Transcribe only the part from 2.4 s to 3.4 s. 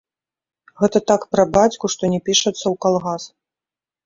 ў калгас.